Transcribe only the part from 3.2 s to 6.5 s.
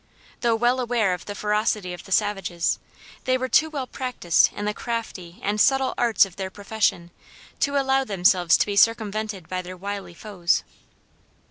they were too well practiced in the crafty and subtle arts of their